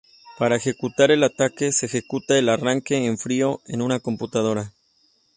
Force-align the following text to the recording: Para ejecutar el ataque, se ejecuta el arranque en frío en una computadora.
Para 0.39 0.55
ejecutar 0.55 1.11
el 1.11 1.23
ataque, 1.23 1.71
se 1.71 1.85
ejecuta 1.85 2.35
el 2.35 2.49
arranque 2.49 3.05
en 3.05 3.19
frío 3.19 3.61
en 3.67 3.83
una 3.83 3.99
computadora. 3.99 4.73